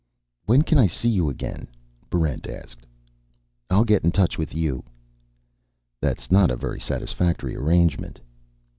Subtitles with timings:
[0.47, 1.67] "When can I see you again?"
[2.09, 2.87] Barrent asked.
[3.69, 4.83] "I'll get in touch with you."
[6.01, 8.19] "That's not a very satisfactory arrangement."